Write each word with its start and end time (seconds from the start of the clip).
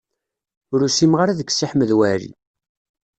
Ur 0.73 0.79
usimeɣ 0.87 1.19
ara 1.21 1.37
deg 1.39 1.49
Si 1.51 1.65
Ḥmed 1.71 1.89
Waɛli. 1.97 2.31